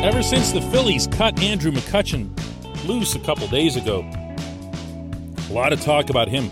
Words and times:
Ever 0.00 0.22
since 0.22 0.52
the 0.52 0.62
Phillies 0.62 1.08
cut 1.08 1.40
Andrew 1.40 1.72
McCutchen 1.72 2.30
loose 2.86 3.16
a 3.16 3.18
couple 3.18 3.48
days 3.48 3.74
ago, 3.74 4.08
a 5.50 5.52
lot 5.52 5.72
of 5.72 5.80
talk 5.80 6.08
about 6.08 6.28
him 6.28 6.50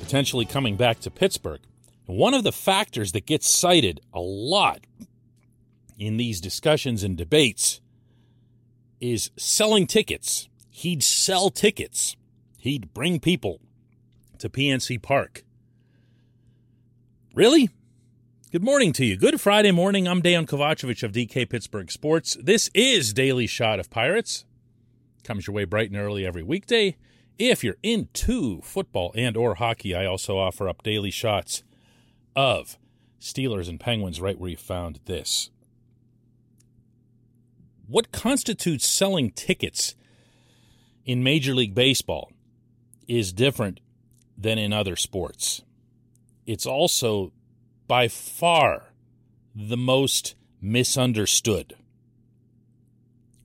potentially 0.00 0.44
coming 0.44 0.76
back 0.76 1.00
to 1.00 1.10
Pittsburgh. 1.10 1.60
One 2.04 2.34
of 2.34 2.44
the 2.44 2.52
factors 2.52 3.12
that 3.12 3.24
gets 3.24 3.48
cited 3.48 4.02
a 4.12 4.20
lot 4.20 4.86
in 5.98 6.18
these 6.18 6.42
discussions 6.42 7.02
and 7.02 7.16
debates 7.16 7.80
is 9.00 9.30
selling 9.38 9.86
tickets. 9.86 10.50
He'd 10.68 11.02
sell 11.02 11.48
tickets, 11.48 12.16
he'd 12.58 12.92
bring 12.92 13.18
people 13.18 13.60
to 14.38 14.50
PNC 14.50 15.00
Park. 15.00 15.42
Really? 17.34 17.70
Good 18.52 18.62
morning 18.62 18.92
to 18.92 19.06
you. 19.06 19.16
Good 19.16 19.40
Friday 19.40 19.70
morning. 19.70 20.06
I'm 20.06 20.20
Dejan 20.20 20.44
Kovacevic 20.44 21.02
of 21.02 21.12
DK 21.12 21.48
Pittsburgh 21.48 21.90
Sports. 21.90 22.36
This 22.38 22.68
is 22.74 23.14
Daily 23.14 23.46
Shot 23.46 23.80
of 23.80 23.88
Pirates. 23.88 24.44
Comes 25.24 25.46
your 25.46 25.54
way 25.54 25.64
bright 25.64 25.90
and 25.90 25.98
early 25.98 26.26
every 26.26 26.42
weekday. 26.42 26.98
If 27.38 27.64
you're 27.64 27.78
into 27.82 28.60
football 28.60 29.10
and 29.16 29.38
or 29.38 29.54
hockey, 29.54 29.94
I 29.94 30.04
also 30.04 30.36
offer 30.36 30.68
up 30.68 30.82
daily 30.82 31.10
shots 31.10 31.62
of 32.36 32.76
Steelers 33.18 33.70
and 33.70 33.80
Penguins 33.80 34.20
right 34.20 34.38
where 34.38 34.50
you 34.50 34.58
found 34.58 35.00
this. 35.06 35.48
What 37.86 38.12
constitutes 38.12 38.86
selling 38.86 39.30
tickets 39.30 39.94
in 41.06 41.22
Major 41.22 41.54
League 41.54 41.74
Baseball 41.74 42.30
is 43.08 43.32
different 43.32 43.80
than 44.36 44.58
in 44.58 44.74
other 44.74 44.94
sports. 44.94 45.62
It's 46.44 46.66
also 46.66 47.32
by 47.86 48.08
far 48.08 48.92
the 49.54 49.76
most 49.76 50.34
misunderstood. 50.60 51.74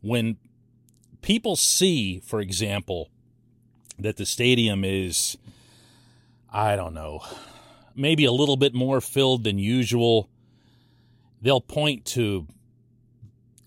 When 0.02 0.38
people 1.21 1.55
see, 1.55 2.19
for 2.19 2.39
example, 2.39 3.09
that 3.99 4.17
the 4.17 4.25
stadium 4.25 4.83
is, 4.83 5.38
I 6.52 6.75
don't 6.75 6.94
know, 6.94 7.23
maybe 7.95 8.25
a 8.25 8.31
little 8.31 8.57
bit 8.57 8.73
more 8.73 9.02
filled 9.02 9.44
than 9.44 9.57
usual, 9.57 10.29
they'll 11.41 11.61
point 11.61 12.05
to 12.05 12.47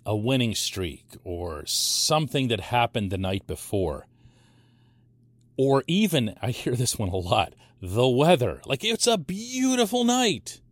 a 0.07 0.17
winning 0.17 0.55
streak 0.55 1.05
or 1.25 1.65
something 1.67 2.49
that 2.49 2.61
happened 2.61 3.11
the 3.11 3.19
night 3.19 3.47
before. 3.47 4.07
Or 5.63 5.85
even, 5.87 6.37
I 6.41 6.53
hear 6.53 6.75
this 6.75 6.99
one 6.99 7.11
a 7.11 7.17
lot, 7.17 7.53
the 7.83 8.09
weather. 8.09 8.63
Like 8.65 8.83
it's 8.83 9.07
a 9.07 9.19
beautiful 9.19 10.05
night 10.05 10.63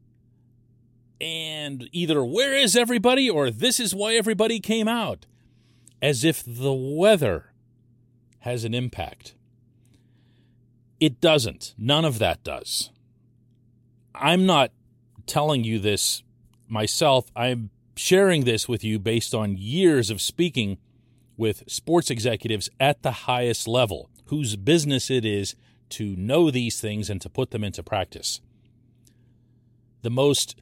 and 1.20 1.90
either 1.92 2.24
where 2.24 2.54
is 2.54 2.74
everybody 2.74 3.28
or 3.28 3.50
this 3.50 3.78
is 3.78 3.94
why 3.94 4.14
everybody 4.14 4.60
came 4.60 4.88
out, 4.88 5.26
as 6.00 6.24
if 6.24 6.42
the 6.42 6.72
weather 6.72 7.52
has 8.40 8.64
an 8.64 8.72
impact. 8.72 9.34
It 11.00 11.20
doesn't. 11.20 11.74
None 11.76 12.06
of 12.06 12.18
that 12.18 12.42
does. 12.42 12.88
I'm 14.14 14.46
not 14.46 14.72
telling 15.26 15.64
you 15.64 15.78
this 15.78 16.22
myself. 16.66 17.26
I'm 17.36 17.68
sharing 17.94 18.44
this 18.44 18.66
with 18.66 18.82
you 18.82 18.98
based 18.98 19.34
on 19.34 19.58
years 19.58 20.08
of 20.08 20.22
speaking 20.22 20.78
with 21.38 21.62
sports 21.68 22.10
executives 22.10 22.68
at 22.78 23.02
the 23.02 23.12
highest 23.12 23.66
level, 23.66 24.10
whose 24.26 24.56
business 24.56 25.10
it 25.10 25.24
is 25.24 25.54
to 25.88 26.14
know 26.16 26.50
these 26.50 26.80
things 26.80 27.08
and 27.08 27.22
to 27.22 27.30
put 27.30 27.50
them 27.50 27.64
into 27.64 27.82
practice. 27.82 28.40
The 30.02 30.10
most 30.10 30.56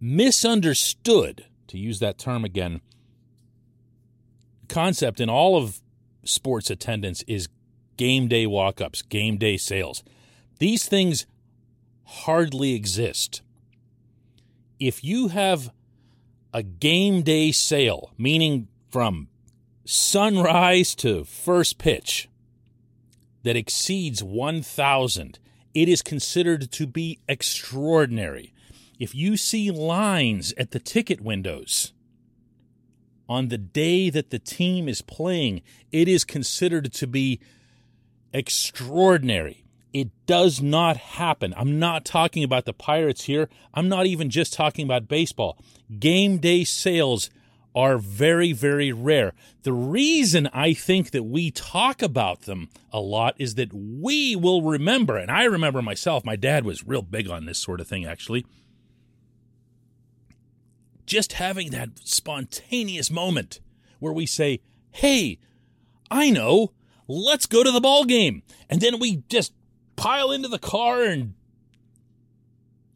misunderstood, 0.00 1.44
to 1.68 1.78
use 1.78 2.00
that 2.00 2.18
term 2.18 2.44
again, 2.44 2.80
concept 4.68 5.20
in 5.20 5.28
all 5.28 5.56
of 5.56 5.80
sports 6.24 6.70
attendance 6.70 7.22
is 7.28 7.48
game 7.96 8.26
day 8.26 8.46
walk 8.46 8.80
ups, 8.80 9.02
game 9.02 9.36
day 9.36 9.56
sales. 9.56 10.02
These 10.58 10.86
things 10.86 11.26
hardly 12.04 12.74
exist. 12.74 13.42
If 14.80 15.04
you 15.04 15.28
have 15.28 15.70
a 16.52 16.62
game 16.62 17.22
day 17.22 17.52
sale, 17.52 18.12
meaning 18.18 18.68
from 18.90 19.28
sunrise 19.84 20.94
to 20.96 21.24
first 21.24 21.78
pitch, 21.78 22.28
that 23.42 23.56
exceeds 23.56 24.22
1,000, 24.22 25.38
it 25.74 25.88
is 25.88 26.02
considered 26.02 26.70
to 26.72 26.86
be 26.86 27.18
extraordinary 27.28 28.54
if 28.98 29.14
you 29.14 29.36
see 29.36 29.70
lines 29.70 30.54
at 30.56 30.70
the 30.70 30.78
ticket 30.78 31.20
windows 31.20 31.92
on 33.28 33.48
the 33.48 33.58
day 33.58 34.10
that 34.10 34.30
the 34.30 34.38
team 34.38 34.88
is 34.88 35.02
playing, 35.02 35.62
it 35.90 36.08
is 36.08 36.24
considered 36.24 36.92
to 36.92 37.06
be 37.06 37.40
extraordinary. 38.32 39.64
It 39.92 40.10
does 40.26 40.60
not 40.60 40.96
happen. 40.96 41.54
I'm 41.56 41.78
not 41.78 42.04
talking 42.04 42.42
about 42.42 42.64
the 42.64 42.72
Pirates 42.72 43.24
here. 43.24 43.48
I'm 43.72 43.88
not 43.88 44.06
even 44.06 44.28
just 44.28 44.52
talking 44.52 44.84
about 44.84 45.08
baseball. 45.08 45.56
Game 45.98 46.38
day 46.38 46.64
sales 46.64 47.30
are 47.74 47.98
very, 47.98 48.52
very 48.52 48.92
rare. 48.92 49.32
The 49.62 49.72
reason 49.72 50.48
I 50.52 50.74
think 50.74 51.10
that 51.10 51.24
we 51.24 51.50
talk 51.50 52.02
about 52.02 52.42
them 52.42 52.68
a 52.92 53.00
lot 53.00 53.34
is 53.38 53.56
that 53.56 53.72
we 53.72 54.36
will 54.36 54.62
remember, 54.62 55.16
and 55.16 55.30
I 55.30 55.44
remember 55.44 55.82
myself, 55.82 56.24
my 56.24 56.36
dad 56.36 56.64
was 56.64 56.86
real 56.86 57.02
big 57.02 57.28
on 57.28 57.46
this 57.46 57.58
sort 57.58 57.80
of 57.80 57.88
thing 57.88 58.04
actually 58.04 58.46
just 61.06 61.34
having 61.34 61.70
that 61.70 61.90
spontaneous 62.02 63.10
moment 63.10 63.60
where 63.98 64.12
we 64.12 64.26
say, 64.26 64.60
"Hey, 64.90 65.38
I 66.10 66.30
know, 66.30 66.72
let's 67.06 67.46
go 67.46 67.62
to 67.62 67.70
the 67.70 67.80
ball 67.80 68.04
game," 68.04 68.42
and 68.68 68.80
then 68.80 68.98
we 68.98 69.22
just 69.28 69.52
pile 69.96 70.32
into 70.32 70.48
the 70.48 70.58
car 70.58 71.04
and 71.04 71.34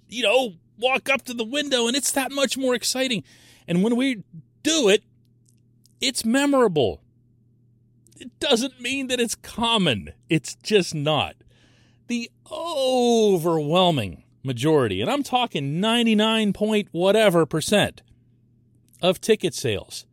you 0.09 0.23
know 0.23 0.55
walk 0.79 1.09
up 1.09 1.23
to 1.23 1.35
the 1.35 1.45
window, 1.45 1.87
and 1.87 1.97
it's 1.97 2.13
that 2.13 2.33
much 2.33 2.57
more 2.57 2.75
exciting. 2.75 3.25
And 3.67 3.83
when 3.83 3.97
we 3.97 4.23
do 4.69 4.89
it, 4.89 5.03
it's 6.01 6.25
memorable. 6.25 7.03
It 8.17 8.39
doesn't 8.41 8.81
mean 8.81 9.09
that 9.09 9.21
it's 9.21 9.35
common. 9.35 10.13
It's 10.29 10.55
just 10.57 10.95
not. 10.95 11.37
The 12.09 12.31
overwhelming 12.51 14.25
majority, 14.43 15.01
and 15.01 15.11
I'm 15.11 15.23
talking 15.23 15.81
99 15.81 16.53
point 16.53 16.89
whatever 16.93 17.47
percent 17.47 18.03
of 19.03 19.21
ticket 19.21 19.55
sales 19.55 20.07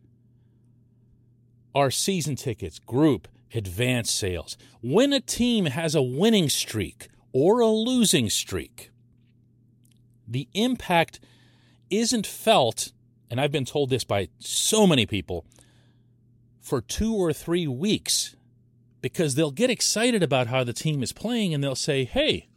are 1.73 1.91
season 1.91 2.35
tickets, 2.35 2.79
group, 2.79 3.27
advance 3.53 4.11
sales. 4.11 4.57
When 4.81 5.13
a 5.13 5.19
team 5.19 5.65
has 5.65 5.95
a 5.95 6.01
winning 6.01 6.49
streak 6.49 7.09
or 7.33 7.59
a 7.59 7.67
losing 7.67 8.29
streak, 8.29 8.91
the 10.27 10.47
impact 10.53 11.19
isn't 11.89 12.25
felt, 12.25 12.91
and 13.29 13.39
I've 13.39 13.51
been 13.51 13.65
told 13.65 13.89
this 13.89 14.03
by 14.03 14.29
so 14.39 14.85
many 14.85 15.05
people, 15.05 15.45
for 16.61 16.81
two 16.81 17.13
or 17.13 17.31
three 17.31 17.67
weeks 17.67 18.35
because 19.01 19.35
they'll 19.35 19.51
get 19.51 19.69
excited 19.69 20.23
about 20.23 20.47
how 20.47 20.63
the 20.63 20.73
team 20.73 21.03
is 21.03 21.13
playing 21.13 21.53
and 21.53 21.63
they'll 21.63 21.75
say, 21.75 22.05
hey, 22.05 22.47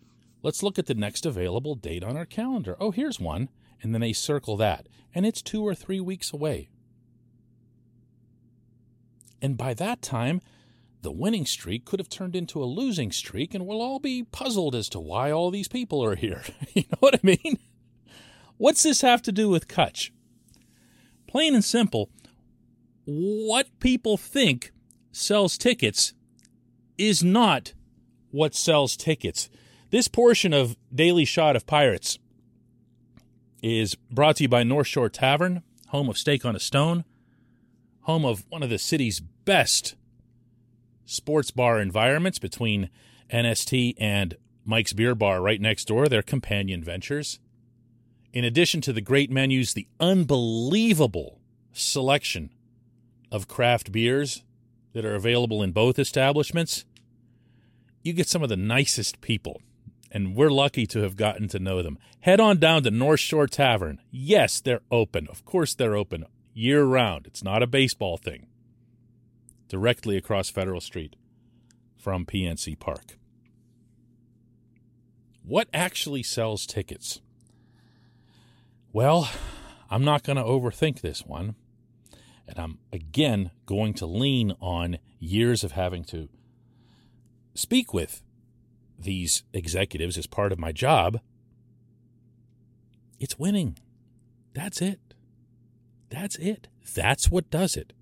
Let's 0.43 0.63
look 0.63 0.79
at 0.79 0.87
the 0.87 0.95
next 0.95 1.27
available 1.27 1.75
date 1.75 2.05
on 2.05 2.17
our 2.17 2.27
calendar. 2.27 2.77
Oh, 2.79 2.91
here's 2.91 3.19
one. 3.19 3.49
And 3.83 3.93
then 3.93 4.01
they 4.01 4.13
circle 4.13 4.57
that. 4.59 4.89
And 5.15 5.27
it's 5.27 5.43
two 5.43 5.67
or 5.67 5.75
three 5.75 6.01
weeks 6.01 6.33
away. 6.33 6.69
And 9.41 9.57
by 9.57 9.75
that 9.75 10.03
time, 10.03 10.41
the 11.03 11.11
winning 11.13 11.47
streak 11.47 11.85
could 11.85 12.01
have 12.01 12.09
turned 12.09 12.35
into 12.35 12.63
a 12.63 12.67
losing 12.67 13.13
streak, 13.13 13.55
and 13.55 13.67
we'll 13.67 13.81
all 13.81 14.01
be 14.01 14.25
puzzled 14.25 14.75
as 14.75 14.89
to 14.91 15.01
why 15.01 15.31
all 15.31 15.51
these 15.51 15.69
people 15.69 16.05
are 16.05 16.17
here. 16.17 16.43
you 16.75 16.83
know 16.91 16.99
what 16.99 17.15
I 17.15 17.21
mean? 17.23 17.59
What's 18.57 18.83
this 18.83 19.03
have 19.03 19.23
to 19.23 19.33
do 19.33 19.49
with 19.49 19.69
Kutch? 19.69 20.11
Plain 21.29 21.55
and 21.55 21.65
simple, 21.65 22.11
what 23.05 23.67
people 23.81 24.17
think 24.17 24.73
sells 25.13 25.57
tickets 25.57 26.15
is 26.97 27.23
not 27.23 27.75
what 28.31 28.55
sells 28.55 28.97
tickets. 28.97 29.49
This 29.91 30.09
portion 30.09 30.53
of 30.53 30.77
Daily 30.93 31.25
Shot 31.25 31.55
of 31.55 31.67
Pirates 31.67 32.19
is 33.63 33.95
brought 33.95 34.37
to 34.37 34.45
you 34.45 34.49
by 34.49 34.63
North 34.63 34.87
Shore 34.87 35.09
Tavern, 35.09 35.63
home 35.89 36.09
of 36.09 36.19
Steak 36.19 36.45
on 36.45 36.57
a 36.57 36.61
Stone, 36.61 37.05
home 38.03 38.25
of 38.25 38.45
one 38.49 38.63
of 38.63 38.71
the 38.71 38.79
city's 38.79 39.21
best 39.21 39.97
sports 41.05 41.51
bar 41.51 41.79
environments 41.79 42.39
between 42.39 42.89
NST 43.31 43.95
and 43.99 44.37
Mike's 44.65 44.93
Beer 44.95 45.15
Bar 45.15 45.43
right 45.43 45.61
next 45.61 45.87
door, 45.87 46.09
their 46.09 46.23
companion 46.23 46.83
ventures. 46.83 47.39
In 48.33 48.45
addition 48.45 48.81
to 48.83 48.93
the 48.93 49.01
great 49.01 49.31
menus, 49.31 49.73
the 49.73 49.89
unbelievable 49.99 51.41
selection 51.73 52.51
of 53.31 53.49
craft 53.49 53.91
beers 53.93 54.43
that 54.93 55.05
are 55.05 55.15
available 55.15 55.63
in 55.63 55.73
both 55.73 55.99
establishments, 55.99 56.85
you 58.03 58.13
get 58.13 58.29
some 58.29 58.43
of 58.43 58.49
the 58.49 58.57
nicest 58.57 59.21
people 59.21 59.61
and 60.11 60.35
we're 60.35 60.51
lucky 60.51 60.87
to 60.87 61.01
have 61.01 61.17
gotten 61.17 61.49
to 61.49 61.59
know 61.59 61.83
them. 61.83 61.99
Head 62.21 62.41
on 62.41 62.59
down 62.59 62.83
to 62.85 62.91
North 62.91 63.21
Shore 63.21 63.47
Tavern. 63.47 64.01
Yes, 64.11 64.61
they're 64.61 64.81
open. 64.91 65.29
Of 65.29 65.45
course, 65.45 65.75
they're 65.75 65.97
open. 65.97 66.25
year 66.55 66.85
round. 66.85 67.27
It's 67.27 67.45
not 67.45 67.63
a 67.63 67.67
baseball 67.67 68.17
thing. 68.17 68.47
Directly 69.69 70.17
across 70.17 70.51
Federal 70.51 70.81
Street 70.81 71.15
from 71.97 72.25
PNC 72.25 72.79
Park. 72.79 73.19
What 75.45 75.69
actually 75.73 76.23
sells 76.23 76.67
tickets? 76.67 77.21
Well, 78.99 79.31
I'm 79.91 80.05
not 80.05 80.25
going 80.25 80.39
to 80.39 80.43
overthink 80.43 81.03
this 81.03 81.25
one. 81.25 81.55
And 82.49 82.59
I'm 82.59 82.79
again 82.93 83.53
going 83.65 83.95
to 83.95 84.07
lean 84.07 84.57
on 84.61 84.99
years 85.21 85.63
of 85.63 85.71
having 85.71 86.03
to 86.07 86.29
speak 87.55 87.95
with 87.95 88.25
these 88.99 89.45
executives 89.53 90.19
as 90.19 90.27
part 90.27 90.51
of 90.51 90.59
my 90.59 90.73
job. 90.73 91.21
It's 93.21 93.39
winning. 93.39 93.79
That's 94.53 94.83
it. 94.83 95.15
That's 96.09 96.35
it. 96.35 96.67
That's 96.93 97.31
what 97.31 97.51
does 97.51 97.77
it. 97.77 97.93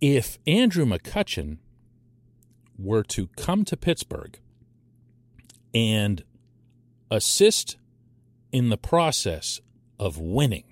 If 0.00 0.38
Andrew 0.46 0.86
McCutchen 0.86 1.58
were 2.78 3.02
to 3.02 3.26
come 3.36 3.66
to 3.66 3.76
Pittsburgh 3.76 4.38
and 5.74 6.24
assist 7.10 7.76
in 8.52 8.68
the 8.68 8.76
process 8.76 9.60
of 9.98 10.18
winning, 10.18 10.64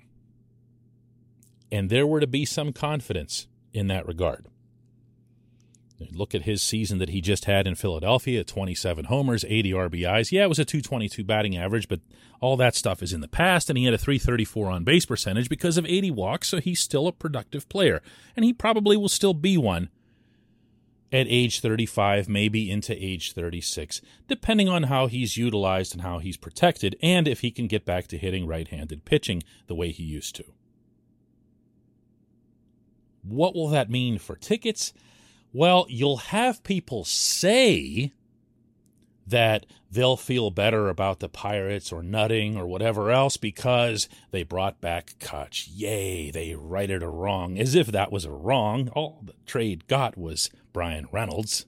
and 1.71 1.89
there 1.89 2.07
were 2.07 2.19
to 2.19 2.27
be 2.27 2.45
some 2.45 2.73
confidence 2.73 3.47
in 3.73 3.87
that 3.87 4.07
regard. 4.07 4.47
Look 6.11 6.35
at 6.35 6.41
his 6.41 6.61
season 6.61 6.97
that 6.97 7.09
he 7.09 7.21
just 7.21 7.45
had 7.45 7.65
in 7.65 7.75
Philadelphia 7.75 8.43
27 8.43 9.05
homers, 9.05 9.45
80 9.47 9.71
RBIs. 9.71 10.31
Yeah, 10.31 10.43
it 10.43 10.49
was 10.49 10.59
a 10.59 10.65
222 10.65 11.23
batting 11.23 11.55
average, 11.55 11.87
but 11.87 12.01
all 12.41 12.57
that 12.57 12.75
stuff 12.75 13.01
is 13.01 13.13
in 13.13 13.21
the 13.21 13.29
past, 13.29 13.69
and 13.69 13.77
he 13.77 13.85
had 13.85 13.93
a 13.93 13.97
334 13.97 14.69
on 14.69 14.83
base 14.83 15.05
percentage 15.05 15.47
because 15.47 15.77
of 15.77 15.85
80 15.85 16.11
walks, 16.11 16.49
so 16.49 16.59
he's 16.59 16.81
still 16.81 17.07
a 17.07 17.13
productive 17.13 17.69
player. 17.69 18.01
And 18.35 18.43
he 18.43 18.51
probably 18.51 18.97
will 18.97 19.09
still 19.09 19.33
be 19.33 19.57
one 19.57 19.89
at 21.15 21.27
age 21.29 21.61
35, 21.61 22.27
maybe 22.27 22.69
into 22.69 22.93
age 22.93 23.31
36, 23.31 24.01
depending 24.27 24.67
on 24.67 24.83
how 24.83 25.07
he's 25.07 25.37
utilized 25.37 25.93
and 25.93 26.01
how 26.01 26.19
he's 26.19 26.35
protected, 26.35 26.97
and 27.01 27.25
if 27.25 27.39
he 27.39 27.51
can 27.51 27.67
get 27.67 27.85
back 27.85 28.05
to 28.07 28.17
hitting 28.17 28.45
right 28.45 28.67
handed 28.67 29.05
pitching 29.05 29.41
the 29.67 29.75
way 29.75 29.91
he 29.91 30.03
used 30.03 30.35
to. 30.35 30.43
What 33.23 33.55
will 33.55 33.69
that 33.69 33.89
mean 33.89 34.19
for 34.19 34.35
tickets? 34.35 34.93
Well, 35.53 35.85
you'll 35.87 36.17
have 36.17 36.63
people 36.63 37.05
say 37.05 38.11
that 39.27 39.65
they'll 39.89 40.17
feel 40.17 40.51
better 40.51 40.89
about 40.89 41.19
the 41.19 41.29
Pirates 41.29 41.91
or 41.91 42.03
Nutting 42.03 42.57
or 42.57 42.67
whatever 42.67 43.11
else 43.11 43.37
because 43.37 44.07
they 44.31 44.43
brought 44.43 44.81
back 44.81 45.15
Kutch. 45.19 45.67
Yay, 45.73 46.29
they 46.31 46.53
righted 46.53 47.01
a 47.01 47.09
wrong, 47.09 47.57
as 47.57 47.75
if 47.75 47.87
that 47.87 48.11
was 48.11 48.25
a 48.25 48.31
wrong. 48.31 48.89
All 48.89 49.21
the 49.23 49.33
trade 49.45 49.87
got 49.87 50.17
was 50.17 50.49
Bryan 50.73 51.07
Reynolds. 51.11 51.65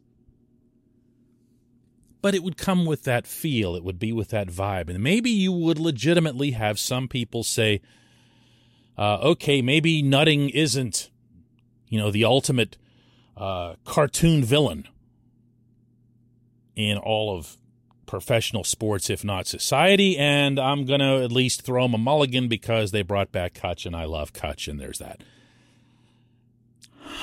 But 2.21 2.35
it 2.35 2.43
would 2.43 2.57
come 2.57 2.85
with 2.85 3.03
that 3.03 3.25
feel, 3.25 3.75
it 3.75 3.83
would 3.83 3.99
be 3.99 4.11
with 4.11 4.29
that 4.29 4.49
vibe. 4.49 4.89
And 4.89 5.01
maybe 5.01 5.29
you 5.29 5.51
would 5.51 5.79
legitimately 5.79 6.51
have 6.51 6.79
some 6.79 7.07
people 7.07 7.43
say, 7.43 7.81
uh, 8.97 9.19
okay, 9.21 9.61
maybe 9.61 10.01
Nutting 10.01 10.49
isn't, 10.49 11.09
you 11.87 11.99
know, 11.99 12.11
the 12.11 12.25
ultimate 12.25 12.77
uh, 13.37 13.75
cartoon 13.85 14.43
villain 14.43 14.87
in 16.77 16.97
all 16.97 17.35
of 17.35 17.57
professional 18.05 18.63
sports, 18.63 19.09
if 19.09 19.25
not 19.25 19.47
society. 19.47 20.17
And 20.17 20.59
I'm 20.59 20.85
going 20.85 21.01
to 21.01 21.23
at 21.23 21.31
least 21.31 21.63
throw 21.63 21.83
them 21.83 21.95
a 21.95 21.97
mulligan 21.97 22.47
because 22.47 22.91
they 22.91 23.01
brought 23.01 23.33
back 23.33 23.55
Kutch, 23.55 23.85
and 23.85 23.95
I 23.95 24.05
love 24.05 24.31
Kutch, 24.31 24.69
and 24.69 24.79
there's 24.79 24.99
that. 24.99 25.23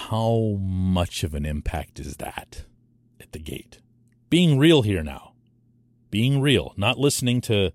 How 0.09 0.59
much 0.61 1.23
of 1.23 1.35
an 1.35 1.47
impact 1.47 2.01
is 2.01 2.17
that 2.17 2.65
at 3.21 3.33
the 3.33 3.39
gate? 3.39 3.79
Being 4.29 4.59
real 4.59 4.83
here 4.83 5.03
now. 5.03 5.33
Being 6.11 6.41
real, 6.41 6.75
not 6.77 6.99
listening 6.99 7.41
to 7.43 7.73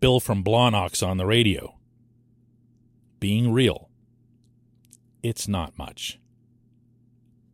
Bill 0.00 0.20
from 0.20 0.42
Blawnox 0.42 1.06
on 1.06 1.18
the 1.18 1.26
radio. 1.26 1.76
Being 3.20 3.52
real. 3.52 3.90
It's 5.22 5.46
not 5.46 5.76
much. 5.76 6.18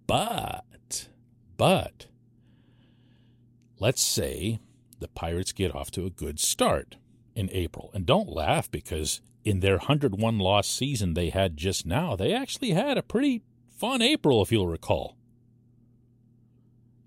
But, 0.07 1.09
but, 1.57 2.07
let's 3.79 4.03
say 4.03 4.61
the 5.01 5.09
Pirates 5.09 5.53
get 5.53 5.75
off 5.75 5.91
to 5.93 6.07
a 6.07 6.11
good 6.11 6.41
start 6.41 6.97
in 7.35 7.51
April. 7.53 7.91
And 7.95 8.07
don't 8.07 8.29
laugh 8.29 8.71
because 8.71 9.21
in 9.45 9.61
their 9.61 9.77
101 9.77 10.39
loss 10.39 10.69
season 10.69 11.15
they 11.15 11.31
had 11.31 11.57
just 11.57 11.87
now, 11.87 12.17
they 12.17 12.33
actually 12.33 12.71
had 12.71 12.99
a 12.99 13.03
pretty 13.03 13.43
fun 13.69 14.03
April, 14.03 14.43
if 14.43 14.51
you'll 14.51 14.69
recall. 14.69 15.17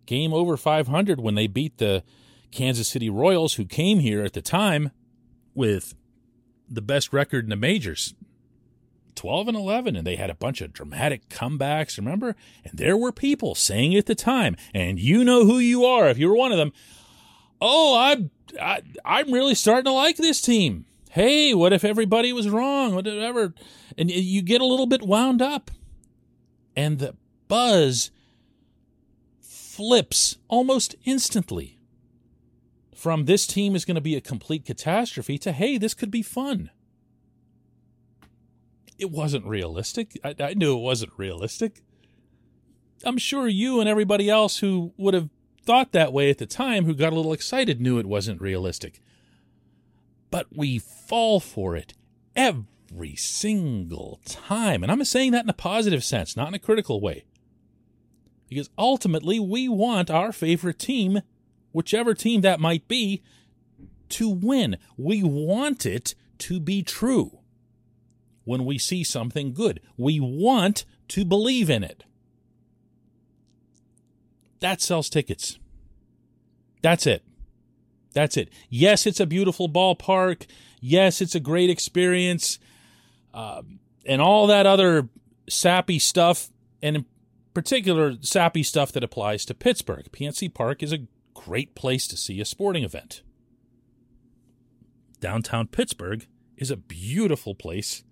Game 0.06 0.34
over 0.34 0.58
500 0.58 1.20
when 1.20 1.36
they 1.36 1.48
beat 1.48 1.78
the 1.78 2.04
Kansas 2.52 2.88
City 2.88 3.10
Royals, 3.10 3.56
who 3.56 3.66
came 3.66 4.00
here 4.00 4.24
at 4.24 4.34
the 4.34 4.42
time 4.42 4.92
with 5.54 5.94
the 6.68 6.82
best 6.82 7.12
record 7.12 7.46
in 7.46 7.50
the 7.50 7.56
majors 7.56 8.14
12 9.20 9.50
and 9.50 9.58
11 9.58 9.98
and 9.98 10.08
they 10.08 10.16
had 10.16 10.30
a 10.30 10.36
bunch 10.36 10.62
of 10.62 10.72
dramatic 10.72 11.28
comebacks 11.28 11.98
remember? 11.98 12.38
And 12.64 12.78
there 12.78 12.96
were 12.96 13.12
people 13.12 13.54
saying 13.54 13.94
at 13.96 14.06
the 14.06 14.16
time 14.16 14.56
and 14.74 14.98
you 14.98 15.26
know 15.26 15.44
who 15.46 15.60
you 15.60 15.84
are 15.84 16.08
if 16.08 16.18
you 16.18 16.30
were 16.30 16.38
one 16.38 16.54
of 16.54 16.58
them. 16.58 16.72
Oh 17.60 17.98
i'm 18.00 18.32
I, 18.60 18.82
i'm 19.04 19.30
really 19.34 19.56
starting 19.56 19.84
to 19.84 19.92
like 19.92 20.16
this 20.16 20.42
team. 20.42 20.86
Hey 21.10 21.54
what 21.54 21.74
if 21.74 21.84
everybody 21.84 22.32
was 22.32 22.48
wrong? 22.48 22.96
Whatever. 22.96 23.54
And 23.98 24.10
you 24.10 24.42
get 24.42 24.62
a 24.62 24.66
little 24.66 24.88
bit 24.88 25.02
wound 25.02 25.42
up 25.42 25.70
and 26.78 27.00
the 27.00 27.14
buzz 27.50 28.12
flips 29.42 30.38
almost 30.48 30.96
instantly 31.04 31.78
from 32.96 33.26
this 33.26 33.46
team 33.46 33.76
is 33.76 33.84
going 33.84 33.96
to 33.96 34.02
be 34.02 34.16
a 34.16 34.22
complete 34.22 34.64
catastrophe 34.64 35.38
to 35.38 35.52
hey 35.52 35.78
this 35.78 35.94
could 35.94 36.10
be 36.10 36.22
fun 36.22 36.70
it 39.00 39.12
wasn't 39.12 39.46
realistic. 39.46 40.20
I, 40.24 40.36
I 40.40 40.54
knew 40.54 40.78
it 40.78 40.82
wasn't 40.82 41.14
realistic. 41.18 41.82
I'm 43.04 43.18
sure 43.18 43.48
you 43.48 43.80
and 43.80 43.88
everybody 43.88 44.30
else 44.30 44.60
who 44.60 44.94
would 44.98 45.14
have 45.14 45.30
thought 45.64 45.94
that 45.94 46.14
way 46.14 46.30
at 46.30 46.38
the 46.38 46.46
time, 46.46 46.86
who 46.86 46.94
got 46.94 47.14
a 47.14 47.16
little 47.16 47.34
excited, 47.34 47.80
knew 47.80 47.98
it 47.98 48.06
wasn't 48.06 48.42
realistic. 48.42 49.02
But 50.30 50.48
we 50.52 50.80
fall 50.80 51.40
for 51.40 51.76
it 51.76 51.94
every 52.36 53.16
single 53.16 54.20
time. 54.26 54.84
And 54.84 54.92
I'm 54.92 55.04
saying 55.06 55.32
that 55.32 55.46
in 55.46 55.50
a 55.50 55.54
positive 55.54 56.04
sense, 56.04 56.36
not 56.36 56.50
in 56.50 56.54
a 56.54 56.60
critical 56.60 57.00
way. 57.00 57.24
Because 58.50 58.70
ultimately, 58.78 59.40
we 59.40 59.70
want 59.70 60.10
our 60.10 60.32
favorite 60.32 60.80
team, 60.80 61.22
whichever 61.72 62.14
team 62.14 62.42
that 62.42 62.60
might 62.60 62.88
be, 62.88 63.24
to 64.10 64.28
win. 64.28 64.78
We 64.98 65.24
want 65.24 65.86
it 65.86 66.16
to 66.40 66.60
be 66.60 66.82
true 66.84 67.39
when 68.50 68.66
we 68.66 68.80
see 68.80 69.04
something 69.04 69.54
good. 69.54 69.80
We 69.96 70.20
want 70.20 70.84
to 71.10 71.24
believe 71.24 71.70
in 71.70 71.84
it. 71.84 72.04
That 74.60 74.82
sells 74.82 75.08
tickets. 75.08 75.60
That's 76.82 77.06
it. 77.06 77.24
That's 78.14 78.38
it. 78.38 78.50
Yes, 78.68 79.06
it's 79.06 79.20
a 79.20 79.28
beautiful 79.28 79.70
ballpark. 79.70 80.48
Yes, 80.82 81.22
it's 81.22 81.36
a 81.36 81.40
great 81.40 81.70
experience. 81.70 82.58
Uh, 83.36 83.62
and 84.04 84.20
all 84.20 84.48
that 84.48 84.66
other 84.66 85.10
sappy 85.48 86.00
stuff, 86.00 86.50
and 86.82 86.96
in 86.96 87.06
particular, 87.54 88.16
sappy 88.22 88.64
stuff 88.64 88.92
that 88.94 89.04
applies 89.04 89.46
to 89.46 89.54
Pittsburgh. 89.54 90.08
PNC 90.12 90.52
Park 90.52 90.82
is 90.82 90.92
a 90.92 91.06
great 91.36 91.76
place 91.76 92.08
to 92.08 92.18
see 92.18 92.42
a 92.42 92.46
sporting 92.46 92.84
event. 92.84 93.22
Downtown 95.20 95.68
Pittsburgh 95.68 96.26
is 96.58 96.72
a 96.72 96.78
beautiful 96.78 97.54
place 97.54 98.04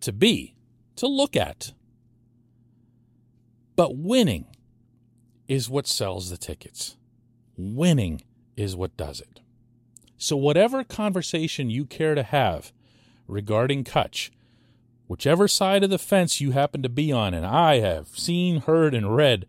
to 0.00 0.12
be, 0.12 0.54
to 0.96 1.06
look 1.06 1.36
at. 1.36 1.72
But 3.74 3.96
winning 3.96 4.46
is 5.48 5.68
what 5.68 5.86
sells 5.86 6.30
the 6.30 6.36
tickets. 6.36 6.96
Winning 7.56 8.22
is 8.56 8.74
what 8.74 8.96
does 8.96 9.20
it. 9.20 9.40
So, 10.16 10.36
whatever 10.36 10.82
conversation 10.82 11.68
you 11.68 11.84
care 11.84 12.14
to 12.14 12.22
have 12.22 12.72
regarding 13.28 13.84
Kutch, 13.84 14.30
whichever 15.08 15.46
side 15.46 15.84
of 15.84 15.90
the 15.90 15.98
fence 15.98 16.40
you 16.40 16.52
happen 16.52 16.82
to 16.82 16.88
be 16.88 17.12
on, 17.12 17.34
and 17.34 17.44
I 17.44 17.80
have 17.80 18.08
seen, 18.08 18.62
heard, 18.62 18.94
and 18.94 19.14
read 19.14 19.46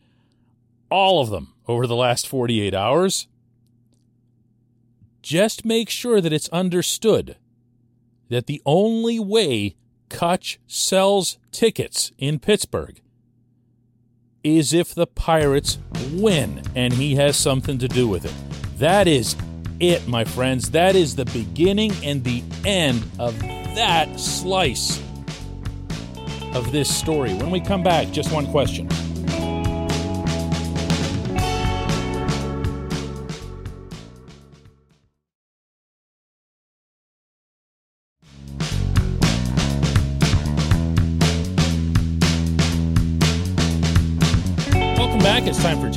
all 0.90 1.22
of 1.22 1.30
them 1.30 1.54
over 1.68 1.88
the 1.88 1.96
last 1.96 2.28
48 2.28 2.74
hours, 2.74 3.28
just 5.22 5.66
make 5.66 5.90
sure 5.90 6.22
that 6.22 6.34
it's 6.34 6.50
understood 6.50 7.38
that 8.30 8.48
the 8.48 8.62
only 8.66 9.20
way 9.20 9.76
Kutch 10.10 10.58
sells 10.68 11.38
tickets 11.52 12.12
in 12.18 12.40
Pittsburgh 12.40 13.02
is 14.44 14.74
if 14.74 14.96
the 14.96 15.08
Pirates 15.08 15.78
win 16.14 16.62
and 16.76 16.94
he 16.94 17.16
has 17.16 17.36
something 17.36 17.78
to 17.80 17.88
do 17.88 18.08
with 18.08 18.26
it. 18.26 18.34
That 18.80 19.08
is 19.08 19.36
it, 19.80 20.08
my 20.08 20.24
friends. 20.24 20.72
That 20.72 20.96
is 20.96 21.16
the 21.16 21.26
beginning 21.26 21.92
and 22.04 22.24
the 22.24 22.44
end 22.66 23.04
of 23.20 23.38
that 23.40 24.20
slice 24.20 25.02
of 26.54 26.72
this 26.72 26.94
story. 26.94 27.34
When 27.34 27.52
we 27.52 27.60
come 27.60 27.84
back, 27.84 28.12
just 28.12 28.32
one 28.32 28.48
question. 28.48 28.88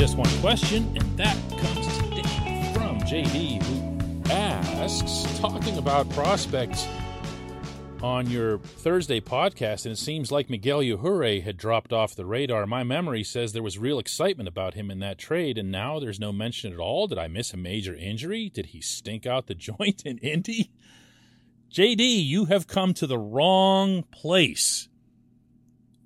Just 0.00 0.16
one 0.16 0.40
question, 0.40 0.96
and 0.98 1.18
that 1.18 1.36
comes 1.58 1.98
today 1.98 2.72
from 2.72 2.98
JD, 3.00 3.62
who 3.62 4.32
asks, 4.32 5.38
talking 5.38 5.76
about 5.76 6.08
prospects 6.08 6.88
on 8.02 8.26
your 8.30 8.56
Thursday 8.60 9.20
podcast, 9.20 9.84
and 9.84 9.92
it 9.92 9.98
seems 9.98 10.32
like 10.32 10.48
Miguel 10.48 10.80
Yajure 10.80 11.42
had 11.42 11.58
dropped 11.58 11.92
off 11.92 12.14
the 12.14 12.24
radar. 12.24 12.66
My 12.66 12.82
memory 12.82 13.22
says 13.22 13.52
there 13.52 13.62
was 13.62 13.78
real 13.78 13.98
excitement 13.98 14.48
about 14.48 14.72
him 14.72 14.90
in 14.90 15.00
that 15.00 15.18
trade, 15.18 15.58
and 15.58 15.70
now 15.70 16.00
there's 16.00 16.18
no 16.18 16.32
mention 16.32 16.72
at 16.72 16.78
all. 16.78 17.06
Did 17.06 17.18
I 17.18 17.28
miss 17.28 17.52
a 17.52 17.58
major 17.58 17.94
injury? 17.94 18.48
Did 18.48 18.66
he 18.68 18.80
stink 18.80 19.26
out 19.26 19.48
the 19.48 19.54
joint 19.76 20.06
in 20.06 20.16
Indy? 20.16 20.70
JD, 21.70 22.24
you 22.24 22.46
have 22.46 22.66
come 22.66 22.94
to 22.94 23.06
the 23.06 23.18
wrong 23.18 24.04
place 24.10 24.88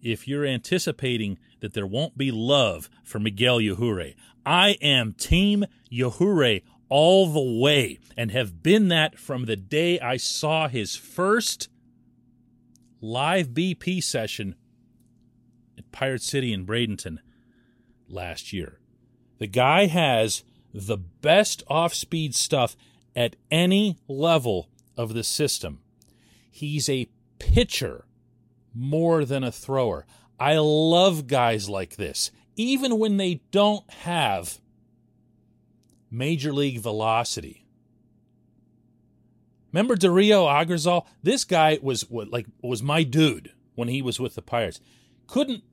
if 0.02 0.26
you're 0.26 0.44
anticipating 0.44 1.38
that 1.64 1.72
there 1.72 1.86
won't 1.86 2.18
be 2.18 2.30
love 2.30 2.90
for 3.02 3.18
Miguel 3.18 3.58
Yajure. 3.58 4.14
I 4.44 4.76
am 4.82 5.14
Team 5.14 5.64
Yajure 5.90 6.60
all 6.90 7.32
the 7.32 7.58
way 7.62 7.98
and 8.18 8.30
have 8.32 8.62
been 8.62 8.88
that 8.88 9.18
from 9.18 9.46
the 9.46 9.56
day 9.56 9.98
I 9.98 10.18
saw 10.18 10.68
his 10.68 10.94
first 10.94 11.70
live 13.00 13.48
BP 13.48 14.04
session 14.04 14.56
at 15.78 15.90
Pirate 15.90 16.20
City 16.20 16.52
in 16.52 16.66
Bradenton 16.66 17.16
last 18.10 18.52
year. 18.52 18.78
The 19.38 19.46
guy 19.46 19.86
has 19.86 20.44
the 20.74 20.98
best 20.98 21.62
off 21.66 21.94
speed 21.94 22.34
stuff 22.34 22.76
at 23.16 23.36
any 23.50 23.96
level 24.06 24.68
of 24.98 25.14
the 25.14 25.24
system. 25.24 25.80
He's 26.50 26.90
a 26.90 27.08
pitcher 27.38 28.04
more 28.74 29.24
than 29.24 29.44
a 29.44 29.52
thrower. 29.52 30.04
I 30.44 30.58
love 30.58 31.26
guys 31.26 31.70
like 31.70 31.96
this, 31.96 32.30
even 32.54 32.98
when 32.98 33.16
they 33.16 33.40
don't 33.50 33.90
have 33.90 34.60
major 36.10 36.52
league 36.52 36.80
velocity. 36.80 37.64
Remember 39.72 39.96
Dario 39.96 40.44
Agrazal? 40.44 41.06
This 41.22 41.44
guy 41.44 41.78
was 41.80 42.04
like 42.10 42.44
was 42.62 42.82
my 42.82 43.04
dude 43.04 43.52
when 43.74 43.88
he 43.88 44.02
was 44.02 44.20
with 44.20 44.34
the 44.34 44.42
Pirates. 44.42 44.80
Couldn't 45.26 45.64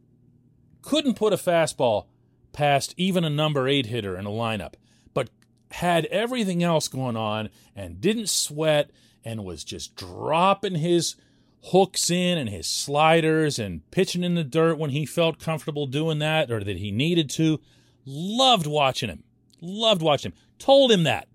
couldn't 0.81 1.15
put 1.15 1.33
a 1.33 1.35
fastball 1.35 2.05
past 2.53 2.93
even 2.95 3.25
a 3.25 3.29
number 3.29 3.67
8 3.67 3.87
hitter 3.87 4.17
in 4.17 4.25
a 4.25 4.29
lineup, 4.29 4.75
but 5.13 5.29
had 5.71 6.05
everything 6.05 6.63
else 6.63 6.87
going 6.87 7.17
on 7.17 7.49
and 7.75 7.99
didn't 7.99 8.29
sweat 8.29 8.89
and 9.25 9.43
was 9.43 9.65
just 9.65 9.97
dropping 9.97 10.75
his 10.75 11.17
hooks 11.65 12.09
in 12.09 12.37
and 12.37 12.49
his 12.49 12.67
sliders 12.67 13.59
and 13.59 13.89
pitching 13.91 14.23
in 14.23 14.35
the 14.35 14.43
dirt 14.43 14.77
when 14.77 14.89
he 14.89 15.05
felt 15.05 15.39
comfortable 15.39 15.85
doing 15.85 16.19
that 16.19 16.51
or 16.51 16.63
that 16.63 16.77
he 16.77 16.91
needed 16.91 17.29
to. 17.29 17.59
Loved 18.05 18.65
watching 18.65 19.09
him. 19.09 19.23
Loved 19.61 20.01
watching 20.01 20.31
him. 20.31 20.37
Told 20.57 20.91
him 20.91 21.03
that. 21.03 21.27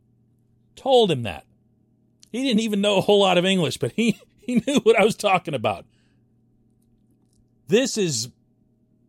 Told 0.75 1.11
him 1.11 1.23
that. 1.23 1.45
He 2.30 2.42
didn't 2.42 2.61
even 2.61 2.80
know 2.80 2.97
a 2.97 3.02
whole 3.02 3.21
lot 3.21 3.38
of 3.38 3.45
English, 3.45 3.78
but 3.78 3.92
he, 3.92 4.21
he 4.37 4.62
knew 4.66 4.80
what 4.80 4.99
I 4.99 5.04
was 5.04 5.16
talking 5.16 5.54
about. 5.54 5.87
This 7.68 7.97
is 7.97 8.30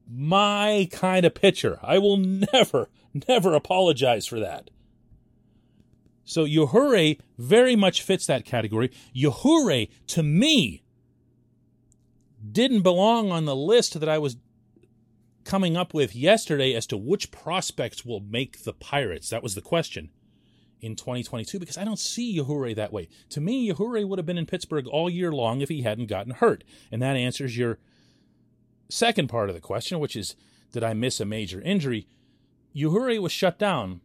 my 0.10 0.88
kind 0.92 1.26
of 1.26 1.36
pitcher. 1.36 1.80
I 1.82 1.98
will 1.98 2.18
never, 2.18 2.90
never 3.28 3.54
apologize 3.54 4.26
for 4.28 4.40
that. 4.40 4.70
So 6.24 6.46
Yajure 6.46 7.20
very 7.38 7.76
much 7.76 8.02
fits 8.02 8.26
that 8.28 8.46
category. 8.46 8.92
Yajure, 9.16 9.90
to 10.08 10.24
me, 10.24 10.84
didn't 12.52 12.82
belong 12.82 13.32
on 13.32 13.46
the 13.46 13.56
list 13.56 14.00
that 14.00 14.10
I 14.10 14.18
was 14.18 14.38
coming 15.44 15.78
up 15.78 15.94
with 15.94 16.16
yesterday 16.16 16.74
as 16.74 16.86
to 16.88 16.98
which 16.98 17.32
prospects 17.32 18.06
will 18.06 18.20
make 18.20 18.64
the 18.64 18.74
Pirates. 18.74 19.30
That 19.30 19.44
was 19.44 19.56
the 19.56 19.62
question 19.62 20.10
in 20.82 20.96
2022 20.96 21.58
because 21.58 21.78
I 21.78 21.86
don't 21.86 22.00
see 22.00 22.38
Yajure 22.38 22.76
that 22.76 22.94
way. 22.94 23.08
To 23.30 23.42
me, 23.42 23.72
Yajure 23.72 24.08
would 24.08 24.20
have 24.20 24.26
been 24.26 24.38
in 24.38 24.46
Pittsburgh 24.46 24.88
all 24.88 25.10
year 25.10 25.32
long 25.32 25.62
if 25.62 25.70
he 25.70 25.82
hadn't 25.82 26.08
gotten 26.08 26.34
hurt. 26.34 26.64
And 26.92 27.02
that 27.02 27.16
answers 27.16 27.58
your 27.58 27.80
second 28.90 29.30
part 29.30 29.50
of 29.50 29.56
the 29.56 29.62
question, 29.62 30.00
which 30.00 30.16
is 30.16 30.36
did 30.72 30.84
I 30.84 30.94
miss 30.94 31.20
a 31.20 31.26
major 31.26 31.62
injury? 31.62 32.08
Yajure 32.76 33.20
was 33.22 33.32
shut 33.32 33.58
down 33.58 34.02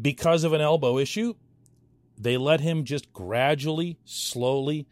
because 0.00 0.44
of 0.44 0.52
an 0.52 0.60
elbow 0.60 0.98
issue. 0.98 1.34
They 2.18 2.36
let 2.36 2.60
him 2.60 2.84
just 2.84 3.12
gradually, 3.12 3.98
slowly 4.04 4.86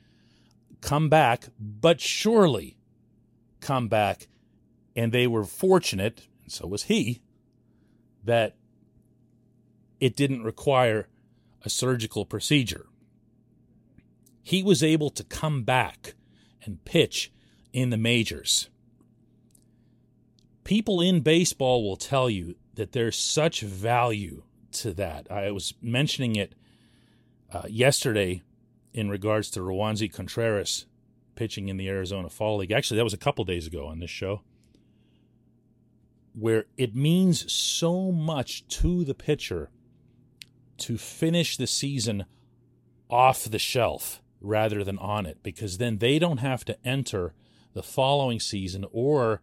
come 0.81 1.09
back, 1.09 1.49
but 1.59 2.01
surely 2.01 2.77
come 3.61 3.89
back. 3.89 4.29
And 4.97 5.13
they 5.13 5.27
were 5.27 5.45
fortunate, 5.45 6.27
and 6.43 6.53
so 6.53 6.67
was 6.67 6.85
he, 6.85 7.21
that 8.25 8.57
it 10.01 10.17
didn't 10.17 10.43
require 10.43 11.09
a 11.63 11.71
surgical 11.71 12.25
procedure. 12.25 12.87
He 14.43 14.63
was 14.63 14.83
able 14.83 15.11
to 15.11 15.23
come 15.23 15.63
back 15.63 16.15
and 16.65 16.85
pitch 16.85 17.33
in 17.73 17.91
the 17.91 17.97
majors. 17.97 18.69
People 20.65 21.01
in 21.01 21.21
baseball 21.21 21.83
will 21.83 21.97
tell 21.97 22.29
you 22.29 22.57
that 22.75 22.93
there's 22.93 23.19
such 23.19 23.61
value 23.61 24.43
to 24.73 24.93
that. 24.95 25.31
I 25.31 25.51
was 25.51 25.75
mentioning 25.83 26.37
it 26.37 26.55
uh, 27.53 27.63
yesterday 27.69 28.43
in 28.93 29.09
regards 29.09 29.51
to 29.51 29.61
Roansy 29.61 30.13
Contreras 30.13 30.87
pitching 31.35 31.69
in 31.69 31.77
the 31.77 31.89
Arizona 31.89 32.29
Fall 32.29 32.59
League. 32.59 32.73
Actually, 32.73 32.99
that 32.99 33.05
was 33.05 33.15
a 33.15 33.19
couple 33.19 33.45
days 33.45 33.67
ago 33.67 33.87
on 33.87 34.01
this 34.01 34.11
show, 34.11 34.43
where 36.35 36.67
it 36.77 36.95
means 36.95 37.51
so 37.51 38.13
much 38.13 38.67
to 38.69 39.05
the 39.05 39.15
pitcher 39.15 39.71
to 40.79 40.99
finish 40.99 41.57
the 41.57 41.67
season 41.67 42.25
off 43.09 43.45
the 43.45 43.59
shelf 43.59 44.23
rather 44.41 44.83
than 44.85 44.99
on 44.99 45.27
it, 45.27 45.39
because 45.43 45.79
then 45.79 45.99
they 45.99 46.19
don't 46.19 46.39
have 46.39 46.65
to 46.65 46.77
enter 46.87 47.35
the 47.75 47.83
following 47.83 48.41
season 48.41 48.85
or 48.93 49.43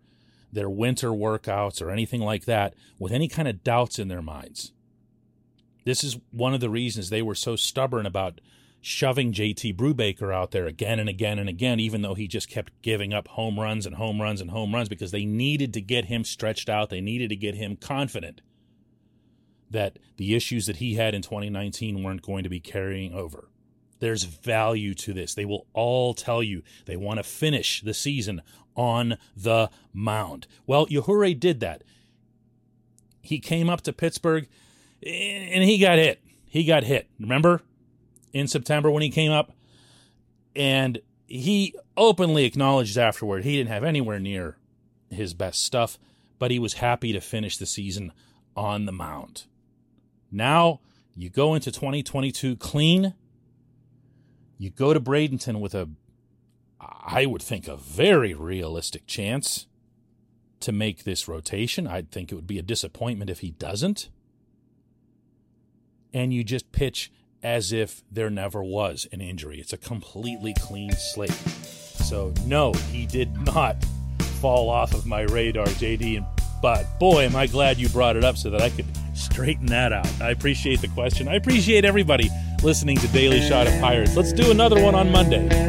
their 0.52 0.70
winter 0.70 1.10
workouts 1.10 1.82
or 1.82 1.92
anything 1.92 2.22
like 2.22 2.46
that 2.46 2.74
with 3.00 3.12
any 3.12 3.28
kind 3.28 3.48
of 3.48 3.64
doubts 3.64 4.00
in 4.00 4.08
their 4.08 4.22
minds. 4.22 4.72
This 5.86 6.04
is 6.04 6.18
one 6.32 6.54
of 6.54 6.60
the 6.60 6.70
reasons 6.70 7.10
they 7.10 7.22
were 7.22 7.36
so 7.36 7.56
stubborn 7.56 8.06
about 8.06 8.42
shoving 8.88 9.34
JT 9.34 9.76
Brubaker 9.76 10.34
out 10.34 10.52
there 10.52 10.66
again 10.66 10.98
and 10.98 11.10
again 11.10 11.38
and 11.40 11.50
again, 11.50 11.80
even 11.80 12.02
though 12.02 12.14
he 12.14 12.26
just 12.26 12.48
kept 12.48 12.82
giving 12.82 13.14
up 13.14 13.28
home 13.28 13.60
runs 13.60 13.86
and 13.86 13.96
home 13.96 14.22
runs 14.22 14.40
and 14.40 14.52
home 14.52 14.74
runs 14.74 14.88
because 14.88 15.12
they 15.12 15.26
needed 15.26 15.74
to 15.74 15.82
get 15.82 16.06
him 16.06 16.24
stretched 16.24 16.70
out. 16.70 16.90
They 16.90 17.02
needed 17.02 17.30
to 17.30 17.36
get 17.36 17.56
him 17.56 17.76
confident 17.76 18.42
that 19.70 20.00
the 20.16 20.34
issues 20.34 20.68
that 20.68 20.78
he 20.78 20.96
had 20.96 21.14
in 21.14 21.22
2019 21.22 22.02
weren't 22.02 22.22
going 22.22 22.44
to 22.44 22.50
be 22.50 22.62
carrying 22.62 23.14
over. 23.14 23.50
There's 24.00 24.24
value 24.24 24.94
to 24.96 25.12
this. 25.12 25.34
They 25.34 25.46
will 25.46 25.68
all 25.74 26.14
tell 26.14 26.42
you 26.42 26.64
they 26.86 26.96
want 26.96 27.18
to 27.18 27.24
finish 27.24 27.82
the 27.82 27.94
season 27.94 28.42
on 28.74 29.18
the 29.36 29.70
mound. 29.94 30.48
Well, 30.66 30.88
Yajure 30.88 31.38
did 31.38 31.60
that. 31.60 31.84
He 33.22 33.40
came 33.40 33.70
up 33.70 33.82
to 33.82 33.92
Pittsburgh 33.92 34.48
eh, 35.06 35.10
and 35.10 35.64
he 35.66 35.78
got 35.78 35.98
hit. 35.98 36.22
He 36.46 36.64
got 36.64 36.86
hit. 36.86 37.10
Remember? 37.20 37.64
In 38.38 38.48
September 38.48 38.92
when 38.92 39.04
he 39.04 39.10
came 39.10 39.32
up. 39.32 39.52
And 40.56 41.00
he 41.28 41.76
openly 41.96 42.46
acknowledged 42.46 42.98
afterward 42.98 43.44
he 43.44 43.58
didn't 43.58 43.70
have 43.70 43.84
anywhere 43.84 44.20
near 44.20 44.58
his 45.10 45.34
best 45.34 45.64
stuff, 45.64 46.00
but 46.40 46.52
he 46.52 46.60
was 46.60 46.76
happy 46.76 47.14
to 47.14 47.22
finish 47.22 47.58
the 47.58 47.66
season 47.66 48.12
on 48.56 48.86
the 48.86 48.92
mound. 48.92 49.46
Now 50.32 50.80
you 51.16 51.30
go 51.30 51.54
into 51.54 51.72
2022 51.72 52.56
clean. 52.58 53.14
You 54.58 54.70
go 54.70 54.94
to 54.94 55.00
Bradenton 55.00 55.60
with 55.60 55.76
a, 55.76 55.90
I 56.80 57.26
would 57.26 57.42
think, 57.42 57.68
a 57.68 57.76
very 57.76 58.34
realistic 58.34 59.06
chance 59.06 59.68
to 60.60 60.72
make 60.72 61.04
this 61.04 61.28
rotation. 61.28 61.88
I'd 61.88 62.12
think 62.12 62.32
it 62.32 62.36
would 62.36 62.48
be 62.48 62.60
a 62.60 62.64
disappointment 62.64 63.30
if 63.30 63.40
he 63.40 63.52
doesn't. 63.52 64.10
And 66.14 66.34
you 66.34 66.44
just 66.44 66.72
pitch 66.72 67.12
as 67.44 67.72
if 67.72 68.04
there 68.12 68.30
never 68.30 68.64
was 68.64 69.08
an 69.12 69.22
injury. 69.22 69.60
It's 69.60 69.74
a 69.74 69.78
completely 69.78 70.54
clean 70.60 70.92
slate. 70.92 71.32
So, 71.32 72.34
no, 72.46 72.74
he 72.92 73.06
did 73.06 73.36
not 73.46 73.84
fall 74.40 74.70
off 74.70 74.94
of 74.94 75.06
my 75.06 75.22
radar, 75.22 75.66
JD. 75.66 76.26
But 76.62 77.00
boy, 77.00 77.24
am 77.24 77.36
I 77.36 77.48
glad 77.48 77.78
you 77.78 77.90
brought 77.90 78.16
it 78.16 78.24
up 78.24 78.38
so 78.38 78.50
that 78.50 78.62
I 78.62 78.70
could 78.70 78.86
Straighten 79.18 79.66
that 79.68 79.92
out. 79.92 80.08
I 80.22 80.30
appreciate 80.30 80.80
the 80.80 80.88
question. 80.90 81.28
I 81.28 81.36
appreciate 81.36 81.86
everybody 81.86 82.30
listening 82.62 82.98
to 82.98 83.08
Daily 83.08 83.42
Shot 83.42 83.66
of 83.66 83.74
Pirates. 83.82 84.16
Let's 84.16 84.32
do 84.32 84.52
another 84.52 84.82
one 84.82 84.94
on 84.94 85.12
Monday. 85.12 85.67